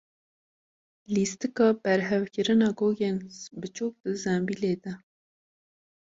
Lîstika 1.13 1.67
berhevkirina 1.83 2.69
gogên 2.79 3.17
biçûk 3.59 3.93
di 4.01 4.11
zembîlê 4.23 4.73
de. 4.83 4.93